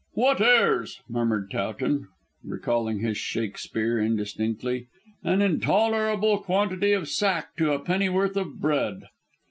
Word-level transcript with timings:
"What 0.15 0.41
airs!" 0.41 0.99
murmured 1.07 1.51
Towton, 1.51 2.07
recalling 2.43 3.01
his 3.01 3.19
Shakespeare 3.19 3.99
indistinctly; 3.99 4.87
"an 5.23 5.43
intolerable 5.43 6.39
quantity 6.39 6.91
of 6.93 7.07
sack 7.07 7.55
to 7.57 7.71
a 7.71 7.77
pennyworth 7.77 8.35
of 8.35 8.59
bread." 8.59 9.01